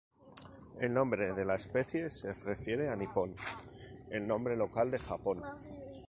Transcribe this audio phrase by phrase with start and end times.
[0.79, 3.35] El nombre de la especie se refiere a Nippon,
[4.09, 5.43] el nombre local de Japón.